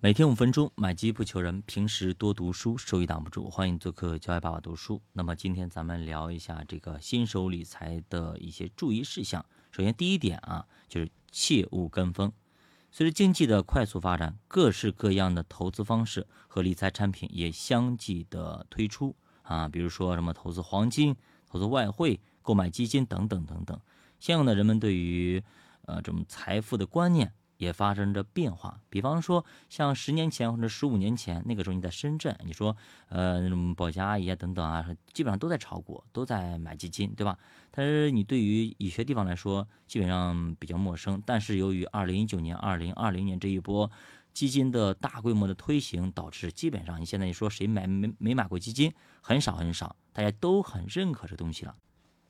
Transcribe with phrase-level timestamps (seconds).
[0.00, 1.60] 每天五分钟，买基不求人。
[1.62, 3.50] 平时多读书，收益挡不住。
[3.50, 5.02] 欢迎做客教爱爸爸读书。
[5.12, 9.44] 那么今天咱们聊一下这个新手理财的一些注意事项。
[9.72, 12.32] 首先第一点啊，就是切勿跟风。
[12.92, 21.16] 随着经济的快速发展，各式各样的投资方式和理财产品也相继的推出啊，比如说什么投资黄金、
[21.48, 23.76] 投资外汇、购买基金等等等等。
[24.20, 25.42] 相应的，人们对于
[25.86, 27.32] 呃这种财富的观念。
[27.58, 32.74] 也发生着变化，比方说像十年前或者十五年前，那个时候你在深圳，你说，
[33.08, 37.36] 呃，那种保洁阿姨啊等等啊，基本上都在炒股，都在买基金，对吧？
[37.72, 41.20] 但是你对于有些地方来说，基本上比较陌生。
[41.26, 43.90] 但是由于二零一九年、二零二零年这一波
[44.32, 51.74] 基金的大规模的推行，导致基本上你现在你说谁买没没买过基金，很少很少，大家都很认可这东西了。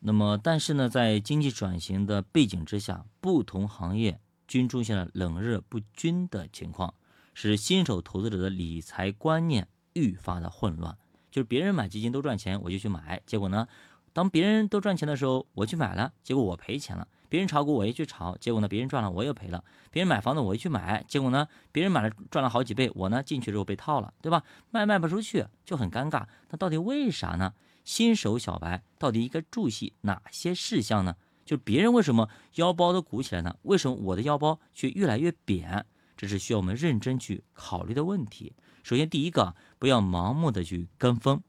[0.00, 4.18] 那么，但是呢，在经济转型的背景之下，不同行业。
[4.48, 6.92] 均出现了冷热不均的情况，
[7.34, 10.96] 使新手投资者的理财观念愈发的混乱。
[11.30, 13.68] 就是别人买基金都赚钱，我就去买，结果呢，
[14.14, 17.06] 当别人都赚钱的时候，我去买了，结果我赔钱了。
[17.28, 19.62] 别人炒股，我也去炒，结果呢，别人赚了，我也赔了。
[19.90, 24.42] 别人买房子，我也去买，结果呢，别人买了赚了好几倍，我呢进去之后被套了，对吧？
[24.70, 26.24] 卖卖不出去，就很尴尬。
[26.48, 27.52] 那到底为啥呢？
[27.84, 31.14] 新手小白到底应该注意哪些事项呢？
[31.48, 33.56] 就别人为什么腰包都鼓起来呢？
[33.62, 35.86] 为什么我的腰包却越来越扁？
[36.14, 38.52] 这是需要我们认真去考虑的问题。
[38.82, 41.42] 首先，第一个，不要盲目的去跟风。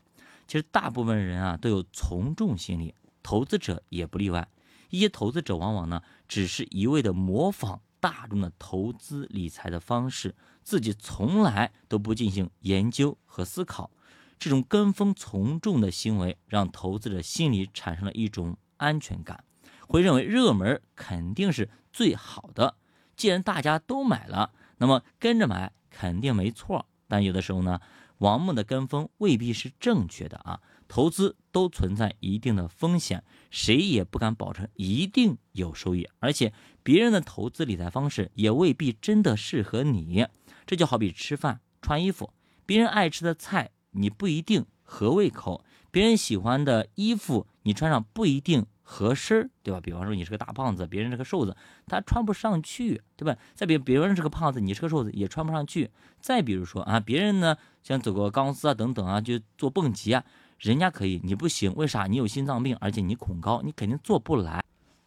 [0.47, 4.47] 其实，大部分人啊都有从众心理，投资者也不例外。
[4.89, 10.33] 一些投资者往往呢，只是一味的模仿大众的投资理财的方式，
[10.63, 13.91] 自己从来都不进行研究和思考。
[14.39, 19.43] 这种跟风从众的行为，让投资者心里产生了一种安全感。
[19.89, 22.75] 会认为热门肯定是最好的，
[23.17, 26.85] 既然大家都买了，那么跟着买肯定没错。
[27.07, 27.81] 但有的时候呢，
[28.19, 30.61] 盲目的跟风未必是正确的啊。
[30.87, 36.07] 投资都存在一定的风险，谁也不敢保证一定有收益。
[36.19, 40.27] 而且别人的投资理财方式也未必真的适合你。
[40.67, 42.33] 这就好比吃饭、穿衣服，
[42.65, 48.67] 别人爱吃的菜你不一定合胃口，别人喜欢的衣服你穿上不一定。
[48.91, 49.79] 合身对吧？
[49.79, 51.55] 比方说你是个大胖子，别人是个瘦子，
[51.85, 53.37] 他穿不上去，对吧？
[53.53, 55.91] 再比别人是个胖子，你是个瘦子，也穿不上去。
[56.19, 60.25] 再比如说啊，别人呢想走个钢丝啊等等啊，就做蹦极啊，
[60.57, 62.07] 人家可以，你不行，为啥？
[62.07, 64.63] 你有心脏病，而且你恐高，你肯定做不来。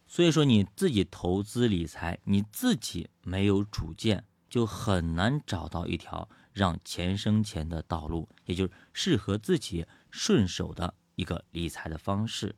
[0.07, 12.55] 所以说你自己投资理财，你自己没有主见，就很难找到一条让钱生钱的道路，也就是适合自己顺手的一个理财的方式。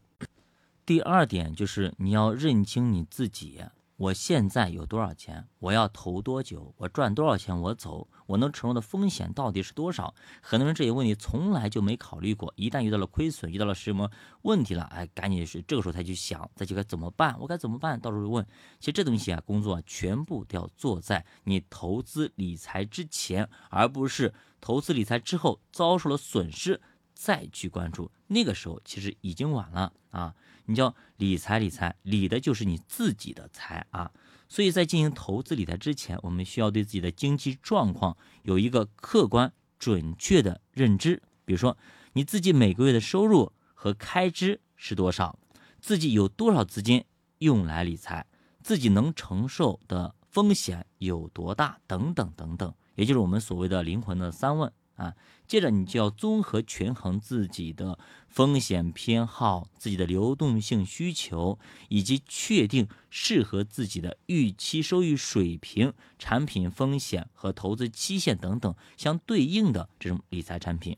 [0.85, 3.59] 第二点就是你要认清你自己，
[3.97, 10.13] 我现在有多少钱，我要投多久，我赚多少钱，我走，我能承受的风险到底是多少？
[10.41, 14.11] 很多人这些问题从来就没考虑过，一旦遇到了亏损，遇到了什么
[14.43, 17.99] 问题了，哎，赶紧是这个时候才去想，再去该怎么办，我该怎么办？
[17.99, 18.45] 到时候问。
[18.79, 24.31] 其实这东西啊，工作全部都要做在你投资理财之前，而不是
[24.61, 26.79] 投资理财之后遭受了损失
[27.15, 30.35] 再去关注，那个时候其实已经晚了啊。
[30.65, 34.11] 你叫理财，理财理的就是你自己的财啊！
[34.49, 41.21] 所以在进行投资理财之前，我们需要对自己的经济状况有一个客观准确的认知。
[41.45, 41.77] 比如说，
[42.13, 45.37] 你自己每个月的收入和开支是多少，
[45.79, 47.05] 自己有多少资金
[47.37, 48.25] 用来理财，
[48.63, 54.73] 自己能承受的风险有多大，等等等等，也就是我们所谓的灵魂的三问。
[54.95, 55.13] 啊，
[55.45, 70.95] 接着你就要综合权衡自己的风险偏好、自己的流动性需求，以及确定适合自己的预期收益水平、产品风险和投资期限等等相对应的这种理财产品。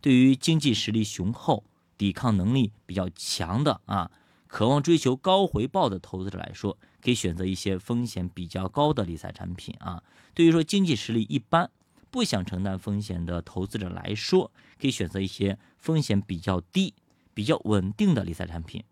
[0.00, 1.64] 对于经济实力雄厚、
[1.98, 4.10] 抵抗能力比较强的啊，
[4.46, 10.02] 渴望追求高回报的投资者来说，可以选择一些风险比较高的理财产品啊。
[10.34, 11.68] 对于说经济实力一般。
[12.10, 16.94] 不想承担风险的投资者来说，可以选择一些风险比较低、
[17.32, 18.82] 比较稳定的理财产品。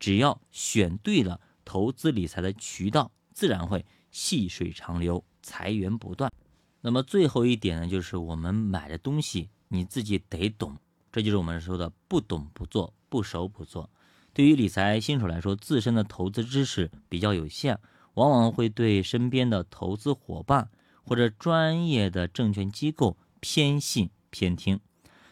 [0.00, 6.32] 只要选对了投资理财的渠道，自然会细水长流、财源不断。
[6.80, 10.76] 那么最后一点呢，就是我们买的东西你自己得懂，
[11.12, 13.88] 这就是我们说的“不懂不做，不熟不做”。
[14.34, 17.78] 对于理财新手来说，自身的投资知识比较有限，
[18.14, 20.70] 往往会对身边的投资伙伴。
[21.04, 24.80] 或者专业的证券机构偏信偏听，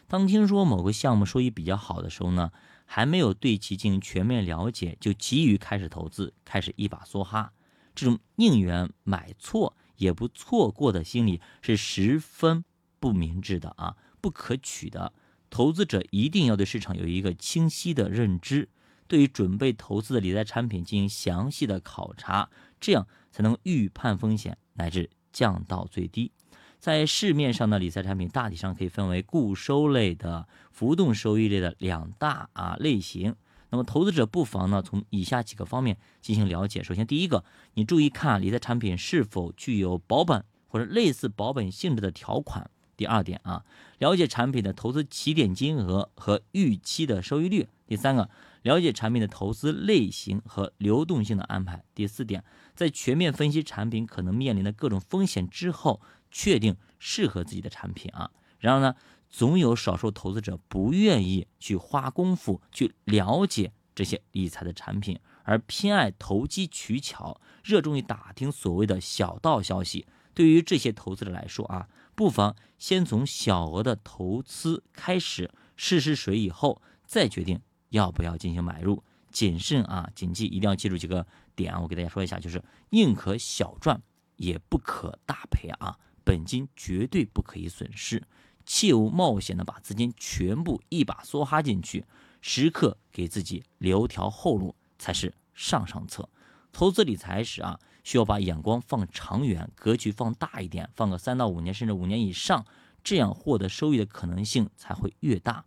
[0.07, 2.51] 当听说某个项目收益比较好的时候呢，
[2.85, 7.53] 还没有对其进行全面了解，就急于开始投资，开始一把梭哈，
[7.95, 12.63] 这种宁愿买错也不错过的心理是十分
[12.99, 15.13] 不明智的啊，不可取的。
[15.49, 18.69] 投资者一定要对市场有一个清晰的认知，
[19.07, 26.31] 对于准备投资的理财产品进行详细的考察，这样才能预判风险乃至降到最低。
[26.79, 33.35] 在市面上的理财产品大体上可以分为固收类的、浮动收益类的两大啊类型。
[33.69, 36.83] 那么投资者不妨呢从以下几个方面进行了解。
[36.83, 37.43] 首先，第一个，
[37.75, 42.69] 你注意看理财产品是否具有保本或者类似保本性质的条款。
[42.97, 43.63] 第二点啊，
[43.99, 47.67] 了解产品的投资起点金额和预期的收益率。
[47.87, 48.29] 第三个，
[48.61, 51.83] 了解产品的投资类型和流动性的安排。
[51.93, 52.43] 第四点，
[52.75, 58.31] 在全面分析产品可能面临的各种风险之后，确定适合自己的产品啊。
[58.59, 58.95] 然而呢，
[59.29, 70.05] 总有少数投资者不愿意去花功夫去了解这些理财的产品，而偏爱投机取巧，热衷于打听所谓的小道消息。
[70.33, 71.87] 对于这些投资者来说啊。
[72.13, 77.59] 不妨先从小额的投资开始试试水，以后再决定
[77.91, 79.03] 要不要进行买入。
[79.31, 81.79] 谨慎啊，谨记，一定要记住几个点啊！
[81.79, 84.01] 我给大家说一下，就是宁可小赚，
[84.35, 85.97] 也不可大赔啊！
[86.25, 88.21] 本金绝对不可以损失，
[88.65, 92.03] 切勿冒险的把资金全部一把梭哈进去，
[92.41, 96.27] 时刻给自己留条后路才是上上策。
[96.73, 97.79] 投资理财时啊。
[98.03, 102.65] 需要把眼光放长远，格局放大一点，放个三到五年，甚至五年以上，
[103.03, 105.63] 这样获得收益的可能性才会越大。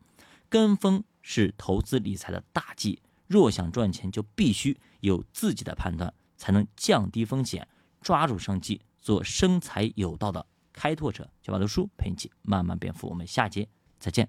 [0.48, 7.66] 跟风是投资理财的大忌，若想赚钱，就必须有自己的判断，才能降低风险，
[8.02, 11.30] 抓住商机，做生财有道的开拓者。
[11.40, 13.66] 小马读书陪你一起慢慢变富，我们下节
[13.98, 14.22] 再见。